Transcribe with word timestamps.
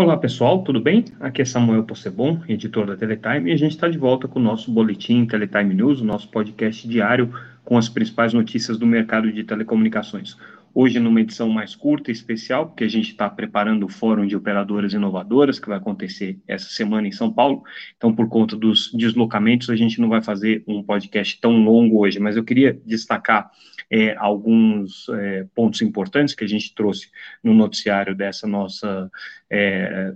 Olá 0.00 0.16
pessoal, 0.16 0.62
tudo 0.62 0.80
bem? 0.80 1.04
Aqui 1.20 1.42
é 1.42 1.44
Samuel 1.44 1.84
Possebon, 1.84 2.40
editor 2.48 2.86
da 2.86 2.96
Teletime, 2.96 3.50
e 3.50 3.52
a 3.52 3.56
gente 3.58 3.72
está 3.72 3.86
de 3.86 3.98
volta 3.98 4.26
com 4.26 4.38
o 4.38 4.42
nosso 4.42 4.70
boletim 4.70 5.26
Teletime 5.26 5.74
News, 5.74 6.00
o 6.00 6.06
nosso 6.06 6.26
podcast 6.30 6.88
diário 6.88 7.30
com 7.66 7.76
as 7.76 7.86
principais 7.86 8.32
notícias 8.32 8.78
do 8.78 8.86
mercado 8.86 9.30
de 9.30 9.44
telecomunicações. 9.44 10.38
Hoje, 10.72 11.00
numa 11.00 11.20
edição 11.20 11.48
mais 11.48 11.74
curta 11.74 12.10
e 12.10 12.12
especial, 12.12 12.68
porque 12.68 12.84
a 12.84 12.88
gente 12.88 13.10
está 13.10 13.28
preparando 13.28 13.86
o 13.86 13.88
Fórum 13.88 14.24
de 14.24 14.36
Operadoras 14.36 14.92
Inovadoras, 14.92 15.58
que 15.58 15.68
vai 15.68 15.78
acontecer 15.78 16.38
essa 16.46 16.68
semana 16.68 17.08
em 17.08 17.12
São 17.12 17.32
Paulo. 17.32 17.64
Então, 17.96 18.14
por 18.14 18.28
conta 18.28 18.56
dos 18.56 18.92
deslocamentos, 18.92 19.68
a 19.68 19.74
gente 19.74 20.00
não 20.00 20.08
vai 20.08 20.22
fazer 20.22 20.62
um 20.68 20.80
podcast 20.80 21.40
tão 21.40 21.64
longo 21.64 21.98
hoje, 21.98 22.20
mas 22.20 22.36
eu 22.36 22.44
queria 22.44 22.80
destacar 22.86 23.50
é, 23.90 24.14
alguns 24.16 25.08
é, 25.08 25.44
pontos 25.56 25.82
importantes 25.82 26.36
que 26.36 26.44
a 26.44 26.48
gente 26.48 26.72
trouxe 26.72 27.10
no 27.42 27.52
noticiário 27.52 28.14
dessa 28.14 28.46
nossa. 28.46 29.10
É, 29.50 30.14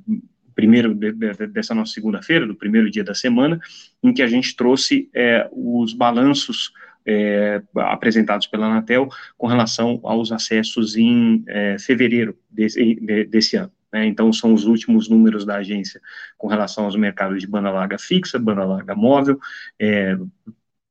primeiro 0.55 0.95
de, 0.95 1.11
de, 1.11 1.47
dessa 1.48 1.75
nossa 1.75 1.92
segunda-feira, 1.92 2.47
do 2.47 2.55
primeiro 2.55 2.89
dia 2.89 3.02
da 3.02 3.12
semana, 3.12 3.59
em 4.00 4.14
que 4.14 4.23
a 4.23 4.27
gente 4.28 4.55
trouxe 4.55 5.11
é, 5.12 5.48
os 5.50 5.92
balanços 5.92 6.73
é, 7.06 7.62
apresentados 7.76 8.46
pela 8.46 8.66
Anatel 8.66 9.08
com 9.36 9.46
relação 9.46 10.00
aos 10.02 10.32
acessos 10.32 10.96
em 10.96 11.44
é, 11.46 11.78
fevereiro 11.78 12.38
desse, 12.50 12.94
de, 12.94 13.24
desse 13.24 13.56
ano. 13.56 13.72
Né? 13.92 14.06
Então, 14.06 14.32
são 14.32 14.52
os 14.52 14.64
últimos 14.64 15.08
números 15.08 15.44
da 15.44 15.56
agência 15.56 16.00
com 16.36 16.48
relação 16.48 16.84
aos 16.84 16.96
mercados 16.96 17.40
de 17.40 17.46
banda 17.46 17.70
larga 17.70 17.98
fixa, 17.98 18.38
banda 18.38 18.64
larga 18.64 18.94
móvel, 18.94 19.38
é, 19.78 20.16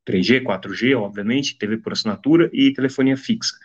3G, 0.07 0.43
4G, 0.43 0.97
obviamente, 0.97 1.57
TV 1.57 1.77
por 1.77 1.93
assinatura 1.93 2.49
e 2.53 2.71
telefonia 2.73 3.17
fixa. 3.17 3.55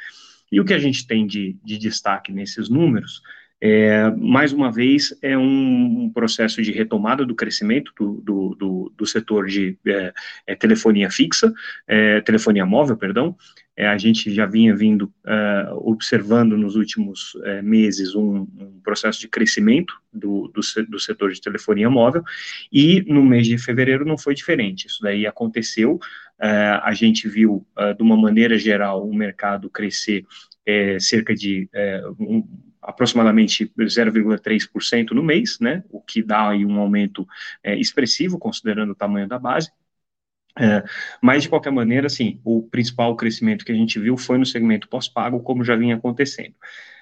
E 0.50 0.60
o 0.60 0.64
que 0.64 0.74
a 0.74 0.78
gente 0.78 1.06
tem 1.06 1.26
de, 1.26 1.56
de 1.62 1.78
destaque 1.78 2.32
nesses 2.32 2.68
números 2.68 3.22
é, 3.61 4.09
mais 4.11 4.53
uma 4.53 4.70
vez, 4.70 5.17
é 5.20 5.37
um 5.37 6.11
processo 6.14 6.62
de 6.62 6.70
retomada 6.70 7.27
do 7.27 7.34
crescimento 7.34 7.92
do, 7.98 8.20
do, 8.20 8.55
do, 8.55 8.92
do 8.97 9.06
setor 9.06 9.47
de 9.47 9.77
é, 9.87 10.12
é, 10.47 10.55
telefonia 10.55 11.11
fixa, 11.11 11.53
é, 11.86 12.20
telefonia 12.20 12.64
móvel, 12.64 12.97
perdão. 12.97 13.36
É, 13.77 13.86
a 13.86 13.98
gente 13.98 14.33
já 14.33 14.47
vinha 14.47 14.75
vindo 14.75 15.12
é, 15.27 15.69
observando 15.73 16.56
nos 16.56 16.77
últimos 16.77 17.33
meses 17.62 18.14
um, 18.14 18.47
um, 18.59 18.81
processo 18.83 19.20
de 19.20 19.29
crescimento 19.29 19.92
do, 20.12 20.48
do, 20.48 20.98
setor 20.98 21.33
de 21.33 21.41
telefonia 21.41 21.91
móvel, 21.91 22.23
e 22.73 23.05
no 23.09 23.25
mês 23.25 23.47
de 23.47 23.59
fevereiro 23.59 24.05
não 24.05 24.19
foi 24.19 24.34
diferente. 24.34 24.86
Isso 24.86 25.03
daí 25.03 25.27
aconteceu, 25.27 25.98
a 26.41 26.92
gente 26.92 27.29
viu, 27.29 27.67
de 27.97 28.03
uma 28.03 28.17
maneira 28.17 28.59
geral, 28.59 29.06
o 29.06 29.14
mercado 29.14 29.70
crescer 29.70 30.25
cerca 30.98 31.34
de 31.34 31.69
um, 32.19 32.45
aproximadamente 32.82 33.72
0,3% 33.78 35.10
no 35.10 35.22
mês, 35.22 35.58
né, 35.60 35.84
o 35.90 36.00
que 36.00 36.22
dá 36.22 36.50
aí 36.50 36.64
um 36.64 36.78
aumento 36.78 37.26
é, 37.62 37.76
expressivo, 37.76 38.38
considerando 38.38 38.90
o 38.92 38.94
tamanho 38.94 39.28
da 39.28 39.38
base. 39.38 39.70
É, 40.58 40.82
mas, 41.22 41.44
de 41.44 41.48
qualquer 41.48 41.70
maneira, 41.70 42.08
assim, 42.08 42.40
o 42.44 42.62
principal 42.68 43.14
crescimento 43.16 43.64
que 43.64 43.70
a 43.70 43.74
gente 43.74 43.98
viu 44.00 44.16
foi 44.16 44.38
no 44.38 44.46
segmento 44.46 44.88
pós-pago, 44.88 45.40
como 45.40 45.62
já 45.62 45.76
vinha 45.76 45.94
acontecendo. 45.96 46.54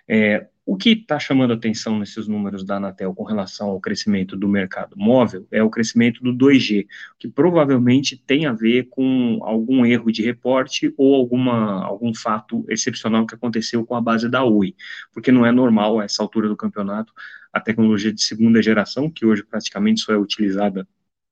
É, 0.09 0.47
o 0.65 0.77
que 0.77 0.91
está 0.91 1.19
chamando 1.19 1.53
atenção 1.53 1.99
nesses 1.99 2.27
números 2.27 2.65
da 2.65 2.77
Anatel 2.77 3.15
com 3.15 3.23
relação 3.23 3.69
ao 3.69 3.81
crescimento 3.81 4.37
do 4.37 4.49
mercado 4.49 4.97
móvel 4.97 5.47
é 5.53 5.63
o 5.63 5.71
crescimento 5.71 6.21
do 6.23 6.33
2G, 6.35 6.87
que 7.19 7.29
provavelmente 7.29 8.17
tem 8.17 8.47
a 8.47 8.53
ver 8.53 8.89
com 8.91 9.39
algum 9.43 9.87
erro 9.87 10.11
de 10.11 10.23
reporte 10.23 10.93
ou 10.97 11.15
alguma, 11.15 11.85
algum 11.85 12.13
fato 12.13 12.65
excepcional 12.69 13.25
que 13.27 13.35
aconteceu 13.37 13.87
com 13.87 13.95
a 13.95 14.01
base 14.01 14.29
da 14.29 14.43
Oi, 14.45 14.75
porque 15.13 15.31
não 15.31 15.47
é 15.47 15.53
normal 15.53 16.01
a 16.01 16.05
essa 16.05 16.23
altura 16.23 16.49
do 16.49 16.57
campeonato 16.57 17.13
a 17.53 17.61
tecnologia 17.61 18.13
de 18.13 18.23
segunda 18.23 18.61
geração, 18.61 19.11
que 19.11 19.25
hoje 19.25 19.43
praticamente 19.43 20.01
só 20.01 20.13
é 20.13 20.19
utilizada 20.19 20.87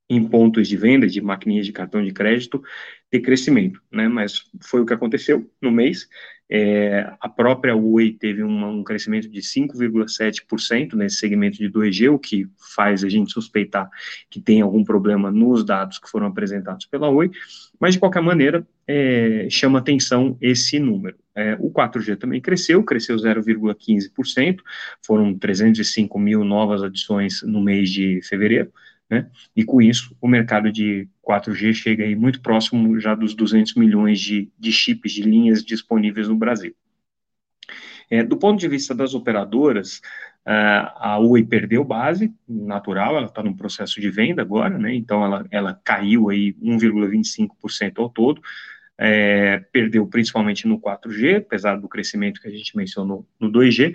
em 0.08 0.26
pontos 0.26 0.68
de 0.68 0.76
venda 0.76 1.06
de 1.06 1.20
maquininhas 1.20 1.66
de 1.66 1.72
cartão 1.72 2.04
de 2.04 2.12
crédito 2.12 2.62
ter 3.10 3.20
crescimento, 3.20 3.80
né? 3.90 4.08
Mas 4.08 4.44
foi 4.62 4.80
o 4.80 4.86
que 4.86 4.92
aconteceu 4.92 5.50
no 5.60 5.70
mês. 5.70 6.08
É, 6.50 7.10
a 7.20 7.28
própria 7.28 7.74
Oi 7.74 8.12
teve 8.12 8.44
um 8.44 8.84
crescimento 8.84 9.28
de 9.28 9.40
5,7% 9.40 10.92
nesse 10.94 11.16
segmento 11.16 11.56
de 11.56 11.70
2G, 11.70 12.12
o 12.12 12.18
que 12.18 12.46
faz 12.74 13.02
a 13.02 13.08
gente 13.08 13.32
suspeitar 13.32 13.88
que 14.28 14.40
tem 14.40 14.60
algum 14.60 14.84
problema 14.84 15.30
nos 15.30 15.64
dados 15.64 15.98
que 15.98 16.08
foram 16.08 16.26
apresentados 16.26 16.86
pela 16.86 17.08
Oi, 17.08 17.30
mas 17.80 17.94
de 17.94 18.00
qualquer 18.00 18.22
maneira 18.22 18.66
é, 18.86 19.46
chama 19.50 19.78
atenção 19.78 20.36
esse 20.40 20.78
número. 20.78 21.16
É, 21.34 21.56
o 21.58 21.70
4G 21.70 22.16
também 22.16 22.40
cresceu, 22.40 22.82
cresceu 22.84 23.16
0,15%, 23.16 24.58
foram 25.04 25.36
305 25.36 26.18
mil 26.18 26.44
novas 26.44 26.82
adições 26.82 27.42
no 27.42 27.60
mês 27.60 27.90
de 27.90 28.20
fevereiro, 28.22 28.70
né? 29.14 29.30
E 29.54 29.64
com 29.64 29.80
isso, 29.80 30.16
o 30.20 30.26
mercado 30.26 30.72
de 30.72 31.08
4G 31.22 31.72
chega 31.72 32.04
aí 32.04 32.16
muito 32.16 32.40
próximo 32.40 32.98
já 32.98 33.14
dos 33.14 33.34
200 33.34 33.74
milhões 33.74 34.20
de, 34.20 34.50
de 34.58 34.72
chips, 34.72 35.12
de 35.12 35.22
linhas 35.22 35.64
disponíveis 35.64 36.28
no 36.28 36.36
Brasil. 36.36 36.74
É, 38.10 38.22
do 38.22 38.36
ponto 38.36 38.58
de 38.58 38.68
vista 38.68 38.94
das 38.94 39.14
operadoras, 39.14 40.00
a 40.44 41.18
Oi 41.18 41.42
perdeu 41.42 41.82
base, 41.82 42.34
natural, 42.46 43.16
ela 43.16 43.26
está 43.26 43.42
num 43.42 43.56
processo 43.56 44.00
de 44.00 44.10
venda 44.10 44.42
agora, 44.42 44.78
né? 44.78 44.94
Então 44.94 45.24
ela, 45.24 45.46
ela 45.50 45.80
caiu 45.82 46.28
aí 46.28 46.52
1,25% 46.54 47.98
ao 47.98 48.10
todo, 48.10 48.42
é, 48.98 49.58
perdeu 49.72 50.06
principalmente 50.06 50.68
no 50.68 50.78
4G, 50.78 51.38
apesar 51.38 51.76
do 51.76 51.88
crescimento 51.88 52.40
que 52.40 52.48
a 52.48 52.50
gente 52.50 52.76
mencionou 52.76 53.26
no 53.40 53.50
2G. 53.50 53.94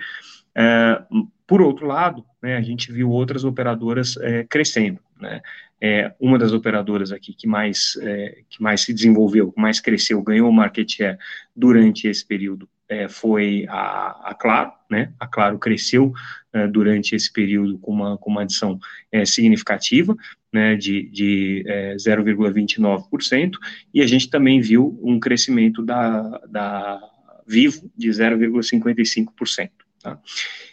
É, 0.54 1.02
por 1.46 1.60
outro 1.60 1.86
lado, 1.86 2.24
né, 2.42 2.56
a 2.56 2.62
gente 2.62 2.92
viu 2.92 3.10
outras 3.10 3.44
operadoras 3.44 4.16
é, 4.18 4.44
crescendo. 4.44 5.00
Né? 5.20 5.40
É, 5.80 6.12
uma 6.20 6.38
das 6.38 6.52
operadoras 6.52 7.10
aqui 7.10 7.34
que 7.34 7.46
mais, 7.46 7.98
é, 8.02 8.42
que 8.48 8.62
mais 8.62 8.82
se 8.82 8.92
desenvolveu, 8.92 9.52
que 9.52 9.60
mais 9.60 9.80
cresceu, 9.80 10.22
ganhou 10.22 10.52
market 10.52 10.90
share 10.90 11.18
durante 11.56 12.06
esse 12.06 12.26
período 12.26 12.68
é, 12.90 13.08
foi 13.08 13.64
a, 13.68 14.30
a, 14.30 14.34
Claro, 14.34 14.72
né? 14.90 15.12
A 15.18 15.26
Claro 15.26 15.58
cresceu 15.58 16.12
é, 16.52 16.66
durante 16.66 17.14
esse 17.14 17.32
período 17.32 17.78
com 17.78 17.92
uma, 17.92 18.18
com 18.18 18.30
uma 18.30 18.42
adição 18.42 18.78
é, 19.12 19.24
significativa, 19.24 20.16
né, 20.52 20.74
de, 20.74 21.08
de 21.10 21.64
0,29%, 21.96 23.52
e 23.94 24.02
a 24.02 24.06
gente 24.06 24.28
também 24.28 24.60
viu 24.60 24.98
um 25.00 25.20
crescimento 25.20 25.80
da, 25.80 26.40
da 26.48 27.00
Vivo 27.46 27.88
de 27.96 28.08
0,55%. 28.08 29.70
Tá? 30.02 30.18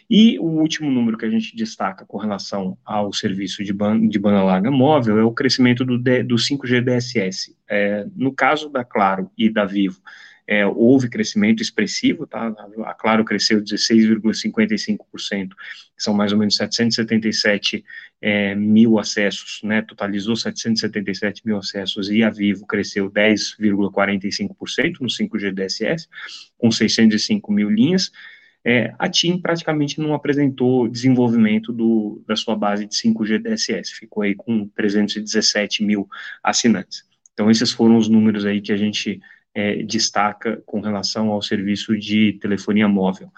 E 0.08 0.38
o 0.38 0.44
último 0.44 0.90
número 0.90 1.18
que 1.18 1.26
a 1.26 1.30
gente 1.30 1.54
destaca 1.54 2.06
com 2.06 2.16
relação 2.16 2.78
ao 2.84 3.12
serviço 3.12 3.62
de, 3.62 3.72
ban 3.74 4.08
de 4.08 4.18
banda 4.18 4.42
larga 4.42 4.70
móvel 4.70 5.18
é 5.18 5.24
o 5.24 5.32
crescimento 5.32 5.84
do, 5.84 5.98
do 5.98 6.36
5G 6.36 6.80
DSS. 6.82 7.54
É, 7.68 8.06
no 8.16 8.32
caso 8.32 8.70
da 8.70 8.82
Claro 8.84 9.30
e 9.36 9.50
da 9.50 9.66
Vivo, 9.66 10.00
é, 10.46 10.66
houve 10.66 11.10
crescimento 11.10 11.62
expressivo, 11.62 12.26
tá? 12.26 12.50
A 12.86 12.94
Claro 12.94 13.22
cresceu 13.22 13.62
16,55%, 13.62 15.50
são 15.94 16.14
mais 16.14 16.32
ou 16.32 16.38
menos 16.38 16.56
777 16.56 17.84
é, 18.22 18.54
mil 18.54 18.98
acessos, 18.98 19.60
né? 19.62 19.82
Totalizou 19.82 20.34
777 20.34 21.42
mil 21.44 21.58
acessos 21.58 22.10
e 22.10 22.22
a 22.22 22.30
Vivo 22.30 22.66
cresceu 22.66 23.10
10,45% 23.10 25.00
no 25.02 25.08
5G 25.08 25.52
DSS, 25.52 26.08
com 26.56 26.70
605 26.70 27.52
mil 27.52 27.68
linhas. 27.68 28.10
É, 28.64 28.92
a 28.98 29.08
TIM 29.08 29.40
praticamente 29.40 30.00
não 30.00 30.14
apresentou 30.14 30.88
desenvolvimento 30.88 31.72
do, 31.72 32.22
da 32.26 32.36
sua 32.36 32.56
base 32.56 32.86
de 32.86 32.94
5G 32.94 33.38
DSS, 33.38 33.94
ficou 33.94 34.22
aí 34.22 34.34
com 34.34 34.68
317 34.68 35.84
mil 35.84 36.08
assinantes. 36.42 37.04
Então, 37.32 37.50
esses 37.50 37.70
foram 37.70 37.96
os 37.96 38.08
números 38.08 38.44
aí 38.44 38.60
que 38.60 38.72
a 38.72 38.76
gente 38.76 39.20
é, 39.54 39.82
destaca 39.82 40.62
com 40.66 40.80
relação 40.80 41.30
ao 41.30 41.40
serviço 41.40 41.96
de 41.96 42.34
telefonia 42.34 42.88
móvel. 42.88 43.32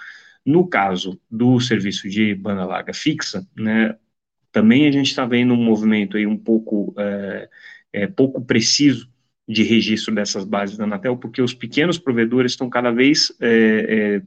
No 0.44 0.66
caso 0.66 1.20
do 1.30 1.60
serviço 1.60 2.08
de 2.08 2.34
banda 2.34 2.64
larga 2.64 2.94
fixa, 2.94 3.46
né, 3.54 3.94
também 4.50 4.86
a 4.88 4.90
gente 4.90 5.08
está 5.08 5.24
vendo 5.26 5.54
um 5.54 5.62
movimento 5.62 6.16
aí 6.16 6.26
um 6.26 6.36
pouco, 6.36 6.94
é, 6.98 7.48
é, 7.92 8.06
pouco 8.06 8.40
preciso 8.40 9.08
de 9.46 9.62
registro 9.62 10.14
dessas 10.14 10.44
bases 10.44 10.76
da 10.76 10.84
Anatel, 10.84 11.16
porque 11.16 11.42
os 11.42 11.52
pequenos 11.54 11.98
provedores 11.98 12.52
estão 12.52 12.70
cada 12.70 12.90
vez 12.90 13.32
é, 13.40 14.16
é 14.16 14.22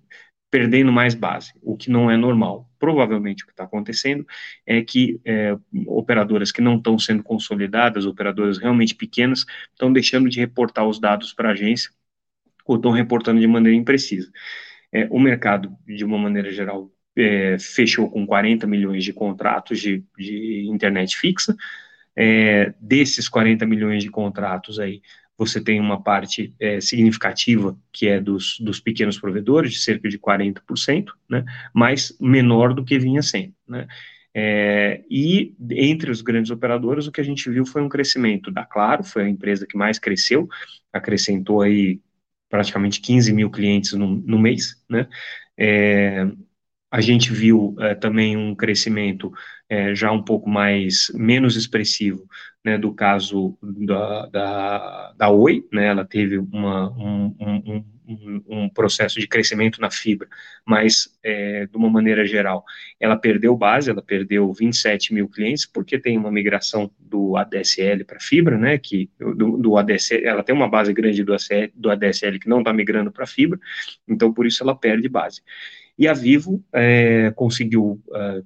perdendo 0.53 0.91
mais 0.91 1.15
base, 1.15 1.51
o 1.63 1.75
que 1.75 1.89
não 1.89 2.11
é 2.11 2.15
normal. 2.15 2.69
Provavelmente 2.77 3.43
o 3.43 3.47
que 3.47 3.53
está 3.53 3.63
acontecendo 3.63 4.23
é 4.67 4.83
que 4.83 5.19
é, 5.25 5.57
operadoras 5.87 6.51
que 6.51 6.61
não 6.61 6.77
estão 6.77 6.99
sendo 6.99 7.23
consolidadas, 7.23 8.05
operadoras 8.05 8.59
realmente 8.59 8.93
pequenas, 8.93 9.47
estão 9.71 9.91
deixando 9.91 10.29
de 10.29 10.39
reportar 10.39 10.85
os 10.87 10.99
dados 10.99 11.33
para 11.33 11.49
a 11.49 11.53
agência 11.53 11.89
ou 12.67 12.75
estão 12.75 12.91
reportando 12.91 13.41
de 13.41 13.47
maneira 13.47 13.75
imprecisa. 13.75 14.31
É, 14.91 15.07
o 15.09 15.19
mercado, 15.19 15.75
de 15.87 16.05
uma 16.05 16.19
maneira 16.19 16.51
geral, 16.51 16.91
é, 17.17 17.57
fechou 17.57 18.07
com 18.07 18.23
40 18.23 18.67
milhões 18.67 19.03
de 19.03 19.11
contratos 19.11 19.79
de, 19.79 20.05
de 20.15 20.67
internet 20.69 21.17
fixa. 21.17 21.55
É, 22.15 22.75
desses 22.79 23.27
40 23.27 23.65
milhões 23.65 24.03
de 24.03 24.11
contratos 24.11 24.77
aí, 24.77 25.01
você 25.37 25.61
tem 25.61 25.79
uma 25.79 26.01
parte 26.01 26.53
é, 26.59 26.79
significativa 26.79 27.77
que 27.91 28.07
é 28.07 28.19
dos, 28.19 28.57
dos 28.59 28.79
pequenos 28.79 29.19
provedores, 29.19 29.71
de 29.73 29.79
cerca 29.79 30.07
de 30.07 30.17
40%, 30.19 31.07
né, 31.29 31.43
mas 31.73 32.15
menor 32.19 32.73
do 32.73 32.83
que 32.83 32.99
vinha 32.99 33.21
sendo. 33.21 33.53
Né. 33.67 33.87
É, 34.35 35.03
e 35.09 35.53
entre 35.71 36.09
os 36.09 36.21
grandes 36.21 36.51
operadores, 36.51 37.05
o 37.05 37.11
que 37.11 37.21
a 37.21 37.23
gente 37.23 37.49
viu 37.49 37.65
foi 37.65 37.81
um 37.81 37.89
crescimento 37.89 38.51
da 38.51 38.65
Claro, 38.65 39.03
foi 39.03 39.25
a 39.25 39.29
empresa 39.29 39.67
que 39.67 39.77
mais 39.77 39.99
cresceu, 39.99 40.47
acrescentou 40.91 41.61
aí 41.61 41.99
praticamente 42.49 43.01
15 43.01 43.33
mil 43.33 43.49
clientes 43.49 43.93
no, 43.93 44.07
no 44.07 44.39
mês, 44.39 44.75
né? 44.89 45.07
É, 45.57 46.25
a 46.91 47.01
gente 47.01 47.33
viu 47.33 47.75
é, 47.79 47.95
também 47.95 48.37
um 48.37 48.53
crescimento 48.53 49.31
é, 49.73 49.95
já 49.95 50.11
um 50.11 50.21
pouco 50.21 50.47
mais 50.47 51.11
menos 51.15 51.55
expressivo 51.55 52.27
né, 52.63 52.77
do 52.77 52.93
caso 52.93 53.57
da, 53.61 54.27
da, 54.27 55.13
da 55.17 55.29
Oi, 55.29 55.65
né, 55.71 55.87
ela 55.87 56.05
teve 56.05 56.37
uma, 56.37 56.91
um, 56.91 57.35
um, 57.39 57.85
um, 58.07 58.43
um, 58.47 58.69
processo 58.69 59.19
de 59.19 59.27
crescimento 59.27 59.81
na 59.81 59.89
fibra, 59.89 60.27
mas 60.63 61.09
é, 61.23 61.65
de 61.65 61.75
uma 61.75 61.89
maneira 61.89 62.23
geral, 62.23 62.63
ela 62.99 63.17
perdeu 63.17 63.57
base, 63.57 63.89
ela 63.89 64.01
perdeu 64.01 64.53
27 64.53 65.11
mil 65.11 65.27
clientes, 65.27 65.65
porque 65.65 65.97
tem 65.97 66.17
uma 66.19 66.31
migração 66.31 66.89
do 66.99 67.35
ADSL 67.35 68.05
para 68.05 68.19
fibra, 68.19 68.57
né, 68.59 68.77
que 68.77 69.09
do, 69.17 69.57
do, 69.57 69.75
ADSL, 69.75 70.23
ela 70.23 70.43
tem 70.43 70.55
uma 70.55 70.69
base 70.69 70.93
grande 70.93 71.23
do, 71.23 71.35
do 71.73 71.89
ADSL 71.89 72.39
que 72.39 72.47
não 72.47 72.59
está 72.59 72.71
migrando 72.71 73.11
para 73.11 73.25
fibra, 73.25 73.59
então 74.07 74.31
por 74.31 74.45
isso 74.45 74.61
ela 74.61 74.75
perde 74.75 75.09
base. 75.09 75.41
E 75.97 76.07
a 76.07 76.13
Vivo 76.13 76.63
é, 76.73 77.31
conseguiu 77.35 78.01
uh, 78.07 78.43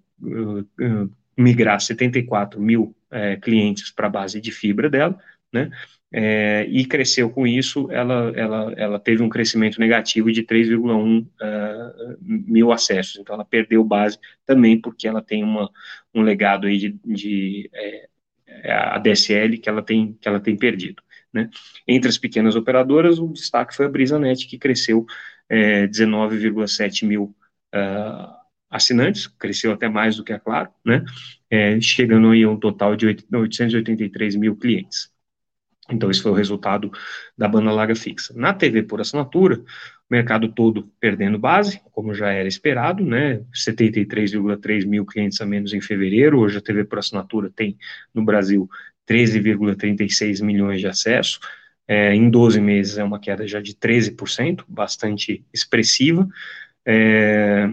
migrar 1.38 1.80
74 1.80 2.60
mil 2.60 2.96
é, 3.12 3.36
clientes 3.38 3.92
para 3.92 4.08
a 4.08 4.10
base 4.10 4.42
de 4.42 4.52
fibra 4.52 4.90
dela, 4.90 5.18
né? 5.54 5.70
É, 6.10 6.66
e 6.70 6.86
cresceu 6.86 7.30
com 7.30 7.46
isso, 7.46 7.92
ela, 7.92 8.32
ela, 8.34 8.74
ela 8.78 9.00
teve 9.00 9.22
um 9.22 9.28
crescimento 9.28 9.78
negativo 9.78 10.32
de 10.32 10.42
3,1 10.42 11.26
uh, 11.26 12.18
mil 12.22 12.72
acessos, 12.72 13.18
então 13.18 13.36
ela 13.36 13.44
perdeu 13.44 13.84
base 13.84 14.18
também 14.46 14.80
porque 14.80 15.06
ela 15.06 15.22
tem 15.22 15.44
uma, 15.44 15.70
um 16.16 16.22
legado 16.22 16.66
aí 16.66 16.78
de, 16.78 17.00
de 17.06 17.70
é, 17.74 18.08
a 18.72 18.98
DSL 19.00 19.58
que 19.58 19.68
ela 19.68 19.82
tem, 19.82 20.18
que 20.20 20.28
ela 20.30 20.40
tem 20.40 20.56
perdido. 20.56 21.04
Né? 21.34 21.50
Entre 21.86 22.10
as 22.10 22.18
pequenas 22.18 22.56
operadoras, 22.56 23.20
o 23.20 23.28
destaque 23.28 23.76
foi 23.76 23.86
a 23.86 23.90
BrisaNet, 23.90 24.48
que 24.48 24.58
cresceu 24.58 25.06
é, 25.50 25.88
19,7 25.88 27.06
mil 27.06 27.36
uh, 27.76 28.37
assinantes, 28.70 29.28
cresceu 29.28 29.72
até 29.72 29.88
mais 29.90 30.16
do 30.18 30.24
que 30.24 30.34
a 30.34 30.40
Claro, 30.40 30.70
né? 30.86 31.04
É, 31.50 31.80
chegando 31.82 32.30
aí 32.32 32.44
a 32.44 32.50
um 32.50 32.58
total 32.60 32.96
de 32.96 33.06
883 33.32 34.36
mil 34.36 34.56
clientes. 34.56 35.10
Então, 35.90 36.12
esse 36.12 36.22
foi 36.22 36.32
o 36.32 36.36
resultado 36.36 36.92
da 37.38 37.48
banda 37.48 37.72
larga 37.72 37.96
fixa. 37.96 38.34
Na 38.36 38.54
TV 38.54 38.84
por 38.84 39.00
assinatura, 39.00 39.58
o 39.58 39.64
mercado 40.10 40.50
todo 40.50 40.92
perdendo 41.00 41.40
base, 41.40 41.82
como 41.92 42.14
já 42.14 42.30
era 42.32 42.48
esperado, 42.48 43.06
né? 43.06 43.42
73,3 43.54 44.86
mil 44.86 45.06
clientes 45.06 45.40
a 45.40 45.46
menos 45.46 45.74
em 45.74 45.82
fevereiro. 45.82 46.40
Hoje 46.40 46.58
a 46.58 46.62
TV 46.62 46.84
por 46.84 47.00
assinatura 47.00 47.50
tem 47.50 47.78
no 48.14 48.24
Brasil 48.24 48.70
13,36 49.08 50.44
milhões 50.44 50.82
de 50.82 50.88
acessos. 50.88 51.40
É, 51.88 52.14
em 52.14 52.30
12 52.30 52.60
meses 52.60 52.98
é 52.98 53.04
uma 53.04 53.20
queda 53.20 53.48
já 53.48 53.62
de 53.62 53.74
13%, 53.74 54.66
bastante 54.68 55.46
expressiva. 55.54 56.28
É, 56.86 57.70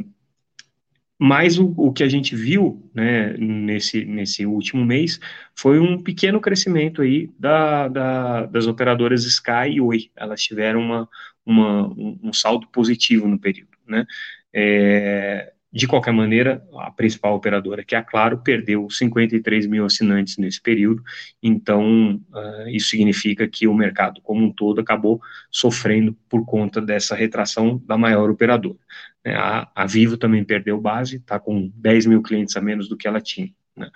mas 1.18 1.58
o, 1.58 1.72
o, 1.76 1.92
que 1.92 2.02
a 2.02 2.08
gente 2.08 2.34
viu 2.34 2.90
né, 2.92 3.36
nesse, 3.38 4.04
nesse 4.04 4.44
último 4.44 4.84
mês 4.84 5.20
foi 5.54 5.78
um 5.78 6.02
pequeno 6.02 6.40
crescimento 6.40 7.02
aí 7.02 7.30
da, 7.38 7.88
da, 7.88 8.46
das 8.46 8.66
operadoras 8.66 9.24
Sky 9.24 9.70
e 9.74 9.80
Oi. 9.80 10.10
Elas 10.16 10.42
tiveram 10.42 10.80
uma, 10.80 11.08
uma, 11.46 11.88
um 11.88 12.32
saldo 12.32 12.66
positivo 12.68 13.28
no 13.28 13.38
período. 13.38 13.70
Né? 13.86 14.04
É, 14.52 15.53
de 15.74 15.88
qualquer 15.88 16.12
maneira, 16.12 16.64
a 16.78 16.90
principal 16.92 17.34
operadora, 17.34 17.84
que 17.84 17.96
é 17.96 17.98
a 17.98 18.02
Claro, 18.02 18.38
perdeu 18.38 18.88
53 18.88 19.66
mil 19.66 19.84
assinantes 19.84 20.36
nesse 20.36 20.62
período, 20.62 21.02
então 21.42 22.14
uh, 22.32 22.68
isso 22.68 22.90
significa 22.90 23.48
que 23.48 23.66
o 23.66 23.74
mercado 23.74 24.20
como 24.22 24.44
um 24.44 24.52
todo 24.52 24.80
acabou 24.80 25.20
sofrendo 25.50 26.16
por 26.28 26.46
conta 26.46 26.80
dessa 26.80 27.16
retração 27.16 27.82
da 27.84 27.98
maior 27.98 28.30
operadora. 28.30 28.78
Né? 29.24 29.34
A, 29.34 29.68
a, 29.74 29.84
Vivo 29.84 30.16
também 30.16 30.44
perdeu 30.44 30.80
base, 30.80 31.16
está 31.16 31.40
com 31.40 31.72
10 31.74 32.06
mil 32.06 32.22
clientes 32.22 32.56
a 32.56 32.60
menos 32.60 32.88
do 32.88 32.96
que 32.96 33.08
ela 33.08 33.20
tinha. 33.20 33.50
Né? 33.76 33.90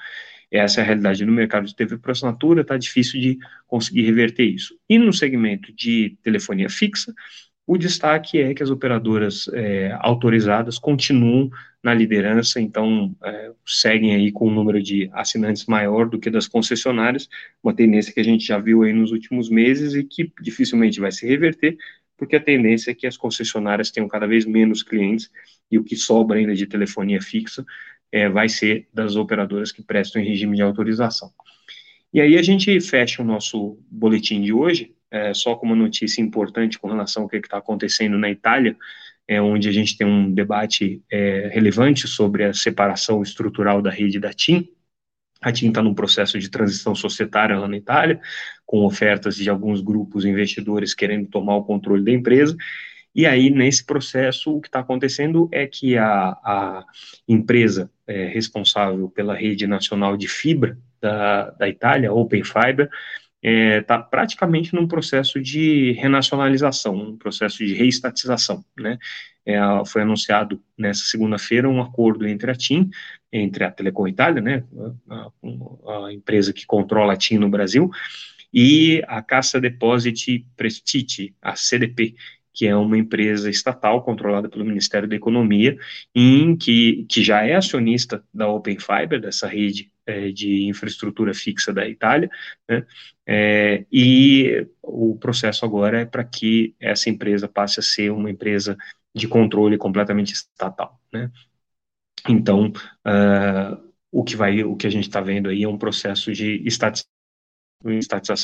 Essa 0.50 0.80
é 0.80 0.82
a 0.82 0.86
realidade 0.86 1.24
no 1.24 1.30
mercado 1.30 1.66
de 1.66 1.76
TV 1.76 1.96
por 1.96 2.10
assinatura, 2.10 2.62
está 2.62 2.76
difícil 2.76 3.20
de 3.20 3.38
conseguir 3.68 4.02
reverter 4.02 4.44
isso. 4.44 4.74
E 4.88 4.98
no 4.98 5.12
segmento 5.12 5.72
de 5.72 6.16
telefonia 6.24 6.68
fixa, 6.68 7.14
o 7.68 7.76
destaque 7.76 8.40
é 8.40 8.54
que 8.54 8.62
as 8.62 8.70
operadoras 8.70 9.46
é, 9.52 9.94
autorizadas 10.00 10.78
continuam 10.78 11.50
na 11.84 11.92
liderança, 11.92 12.58
então 12.58 13.14
é, 13.22 13.52
seguem 13.66 14.14
aí 14.14 14.32
com 14.32 14.48
um 14.48 14.54
número 14.54 14.82
de 14.82 15.10
assinantes 15.12 15.66
maior 15.66 16.08
do 16.08 16.18
que 16.18 16.30
das 16.30 16.48
concessionárias, 16.48 17.28
uma 17.62 17.74
tendência 17.74 18.10
que 18.10 18.20
a 18.20 18.24
gente 18.24 18.46
já 18.46 18.58
viu 18.58 18.84
aí 18.84 18.94
nos 18.94 19.12
últimos 19.12 19.50
meses 19.50 19.94
e 19.94 20.02
que 20.02 20.32
dificilmente 20.40 20.98
vai 20.98 21.12
se 21.12 21.26
reverter, 21.28 21.76
porque 22.16 22.36
a 22.36 22.40
tendência 22.40 22.90
é 22.90 22.94
que 22.94 23.06
as 23.06 23.18
concessionárias 23.18 23.90
tenham 23.90 24.08
cada 24.08 24.26
vez 24.26 24.46
menos 24.46 24.82
clientes 24.82 25.30
e 25.70 25.78
o 25.78 25.84
que 25.84 25.94
sobra 25.94 26.38
ainda 26.38 26.54
de 26.54 26.66
telefonia 26.66 27.20
fixa 27.20 27.66
é, 28.10 28.30
vai 28.30 28.48
ser 28.48 28.88
das 28.94 29.14
operadoras 29.14 29.70
que 29.70 29.82
prestam 29.82 30.22
em 30.22 30.26
regime 30.26 30.56
de 30.56 30.62
autorização. 30.62 31.30
E 32.14 32.20
aí 32.22 32.38
a 32.38 32.42
gente 32.42 32.80
fecha 32.80 33.20
o 33.20 33.26
nosso 33.26 33.78
boletim 33.90 34.40
de 34.40 34.54
hoje 34.54 34.94
é, 35.10 35.32
só 35.34 35.54
como 35.54 35.74
notícia 35.74 36.20
importante 36.20 36.78
com 36.78 36.88
relação 36.88 37.24
ao 37.24 37.28
que 37.28 37.36
está 37.36 37.58
acontecendo 37.58 38.18
na 38.18 38.30
Itália, 38.30 38.76
é, 39.26 39.40
onde 39.40 39.68
a 39.68 39.72
gente 39.72 39.96
tem 39.96 40.06
um 40.06 40.32
debate 40.32 41.02
é, 41.10 41.50
relevante 41.52 42.08
sobre 42.08 42.44
a 42.44 42.54
separação 42.54 43.22
estrutural 43.22 43.82
da 43.82 43.90
rede 43.90 44.18
da 44.18 44.32
TIM. 44.32 44.68
A 45.40 45.52
TIM 45.52 45.68
está 45.68 45.82
num 45.82 45.94
processo 45.94 46.38
de 46.38 46.50
transição 46.50 46.94
societária 46.94 47.58
lá 47.58 47.68
na 47.68 47.76
Itália, 47.76 48.20
com 48.66 48.84
ofertas 48.84 49.36
de 49.36 49.48
alguns 49.48 49.80
grupos 49.80 50.24
investidores 50.24 50.94
querendo 50.94 51.28
tomar 51.28 51.56
o 51.56 51.64
controle 51.64 52.04
da 52.04 52.10
empresa. 52.10 52.56
E 53.14 53.26
aí, 53.26 53.50
nesse 53.50 53.84
processo, 53.84 54.56
o 54.56 54.60
que 54.60 54.68
está 54.68 54.80
acontecendo 54.80 55.48
é 55.52 55.66
que 55.66 55.96
a, 55.96 56.30
a 56.44 56.84
empresa 57.26 57.90
é, 58.06 58.26
responsável 58.26 59.08
pela 59.08 59.34
rede 59.34 59.66
nacional 59.66 60.16
de 60.16 60.28
fibra 60.28 60.78
da, 61.00 61.50
da 61.50 61.68
Itália, 61.68 62.12
Open 62.12 62.44
Fiber, 62.44 62.88
está 63.42 63.48
é, 63.50 63.80
tá 63.80 63.98
praticamente 63.98 64.74
num 64.74 64.86
processo 64.86 65.40
de 65.40 65.92
renacionalização, 65.92 66.94
um 66.94 67.16
processo 67.16 67.58
de 67.58 67.74
reestatização, 67.74 68.64
né? 68.76 68.98
É, 69.46 69.58
foi 69.86 70.02
anunciado 70.02 70.62
nessa 70.76 71.04
segunda-feira 71.06 71.68
um 71.68 71.80
acordo 71.80 72.26
entre 72.26 72.50
a 72.50 72.54
TIM, 72.54 72.90
entre 73.32 73.64
a 73.64 73.70
Telecom 73.70 74.06
Itália, 74.06 74.42
né, 74.42 74.62
a, 75.08 75.30
a, 76.06 76.12
empresa 76.12 76.52
que 76.52 76.66
controla 76.66 77.14
a 77.14 77.16
TIM 77.16 77.38
no 77.38 77.48
Brasil, 77.48 77.90
e 78.52 79.02
a 79.08 79.22
Cassa 79.22 79.58
Deposit 79.58 80.46
Prestiti, 80.54 81.34
a 81.40 81.56
CDP, 81.56 82.14
que 82.58 82.66
é 82.66 82.74
uma 82.74 82.98
empresa 82.98 83.48
estatal 83.48 84.02
controlada 84.02 84.48
pelo 84.48 84.64
Ministério 84.64 85.08
da 85.08 85.14
Economia, 85.14 85.78
em 86.12 86.56
que, 86.56 87.06
que 87.08 87.22
já 87.22 87.46
é 87.46 87.54
acionista 87.54 88.24
da 88.34 88.48
Open 88.48 88.76
Fiber, 88.80 89.20
dessa 89.20 89.46
rede 89.46 89.92
é, 90.04 90.32
de 90.32 90.64
infraestrutura 90.64 91.32
fixa 91.32 91.72
da 91.72 91.88
Itália, 91.88 92.28
né, 92.68 92.84
é, 93.24 93.86
e 93.92 94.66
o 94.82 95.16
processo 95.16 95.64
agora 95.64 96.00
é 96.00 96.04
para 96.04 96.24
que 96.24 96.74
essa 96.80 97.08
empresa 97.08 97.46
passe 97.46 97.78
a 97.78 97.82
ser 97.82 98.10
uma 98.10 98.28
empresa 98.28 98.76
de 99.14 99.28
controle 99.28 99.78
completamente 99.78 100.32
estatal, 100.32 101.00
né. 101.12 101.30
Então, 102.28 102.72
uh, 103.06 103.88
o 104.10 104.24
que 104.24 104.34
vai, 104.34 104.64
o 104.64 104.74
que 104.74 104.88
a 104.88 104.90
gente 104.90 105.06
está 105.06 105.20
vendo 105.20 105.48
aí 105.48 105.62
é 105.62 105.68
um 105.68 105.78
processo 105.78 106.32
de 106.32 106.60
estatização 106.66 107.17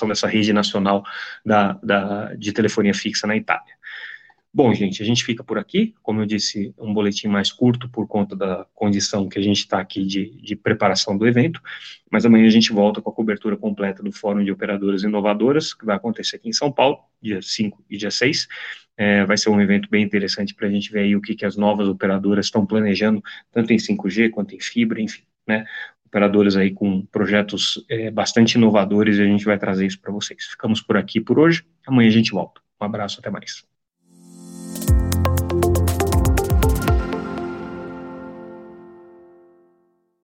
dessa 0.08 0.26
rede 0.26 0.52
nacional 0.52 1.04
da, 1.44 1.72
da, 1.82 2.34
de 2.34 2.52
telefonia 2.52 2.94
fixa 2.94 3.26
na 3.26 3.36
Itália. 3.36 3.74
Bom, 4.56 4.72
gente, 4.72 5.02
a 5.02 5.04
gente 5.04 5.24
fica 5.24 5.42
por 5.42 5.58
aqui. 5.58 5.96
Como 6.00 6.20
eu 6.20 6.26
disse, 6.26 6.72
um 6.78 6.94
boletim 6.94 7.26
mais 7.26 7.50
curto 7.50 7.88
por 7.88 8.06
conta 8.06 8.36
da 8.36 8.64
condição 8.72 9.28
que 9.28 9.36
a 9.36 9.42
gente 9.42 9.58
está 9.58 9.80
aqui 9.80 10.06
de, 10.06 10.30
de, 10.40 10.54
preparação 10.54 11.18
do 11.18 11.26
evento. 11.26 11.60
Mas 12.08 12.24
amanhã 12.24 12.46
a 12.46 12.50
gente 12.50 12.72
volta 12.72 13.02
com 13.02 13.10
a 13.10 13.12
cobertura 13.12 13.56
completa 13.56 14.00
do 14.00 14.12
Fórum 14.12 14.44
de 14.44 14.52
Operadoras 14.52 15.02
Inovadoras, 15.02 15.74
que 15.74 15.84
vai 15.84 15.96
acontecer 15.96 16.36
aqui 16.36 16.48
em 16.48 16.52
São 16.52 16.70
Paulo, 16.70 17.00
dia 17.20 17.42
5 17.42 17.84
e 17.90 17.96
dia 17.96 18.12
6. 18.12 18.46
É, 18.96 19.24
vai 19.24 19.36
ser 19.36 19.50
um 19.50 19.60
evento 19.60 19.90
bem 19.90 20.04
interessante 20.04 20.54
para 20.54 20.68
a 20.68 20.70
gente 20.70 20.92
ver 20.92 21.00
aí 21.00 21.16
o 21.16 21.20
que, 21.20 21.34
que 21.34 21.44
as 21.44 21.56
novas 21.56 21.88
operadoras 21.88 22.46
estão 22.46 22.64
planejando, 22.64 23.20
tanto 23.50 23.72
em 23.72 23.76
5G 23.76 24.30
quanto 24.30 24.54
em 24.54 24.60
fibra, 24.60 25.02
enfim, 25.02 25.24
né? 25.48 25.64
Operadoras 26.14 26.56
aí 26.56 26.70
com 26.70 27.04
projetos 27.06 27.84
é, 27.90 28.08
bastante 28.08 28.52
inovadores 28.52 29.18
e 29.18 29.22
a 29.22 29.26
gente 29.26 29.44
vai 29.44 29.58
trazer 29.58 29.84
isso 29.84 30.00
para 30.00 30.12
vocês. 30.12 30.44
Ficamos 30.44 30.80
por 30.80 30.96
aqui 30.96 31.20
por 31.20 31.40
hoje. 31.40 31.66
Amanhã 31.84 32.08
a 32.08 32.12
gente 32.12 32.30
volta. 32.30 32.60
Um 32.80 32.84
abraço, 32.84 33.18
até 33.18 33.30
mais. 33.30 33.73